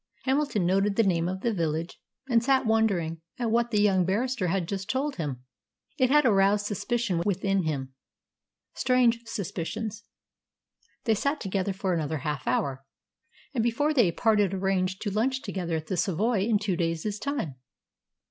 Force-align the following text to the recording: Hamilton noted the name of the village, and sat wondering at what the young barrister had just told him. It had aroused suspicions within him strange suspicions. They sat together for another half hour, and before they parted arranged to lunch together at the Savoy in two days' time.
Hamilton 0.23 0.65
noted 0.65 0.95
the 0.95 1.03
name 1.03 1.27
of 1.29 1.41
the 1.41 1.53
village, 1.53 1.99
and 2.27 2.43
sat 2.43 2.65
wondering 2.65 3.21
at 3.37 3.51
what 3.51 3.69
the 3.69 3.79
young 3.79 4.03
barrister 4.03 4.47
had 4.47 4.67
just 4.67 4.89
told 4.89 5.17
him. 5.17 5.43
It 5.99 6.09
had 6.09 6.25
aroused 6.25 6.65
suspicions 6.65 7.21
within 7.23 7.65
him 7.65 7.93
strange 8.73 9.19
suspicions. 9.27 10.03
They 11.03 11.13
sat 11.13 11.39
together 11.39 11.71
for 11.71 11.93
another 11.93 12.17
half 12.17 12.47
hour, 12.47 12.83
and 13.53 13.63
before 13.63 13.93
they 13.93 14.11
parted 14.11 14.55
arranged 14.55 15.03
to 15.03 15.11
lunch 15.11 15.43
together 15.43 15.75
at 15.75 15.85
the 15.85 15.97
Savoy 15.97 16.45
in 16.47 16.57
two 16.57 16.75
days' 16.75 17.19
time. 17.19 17.57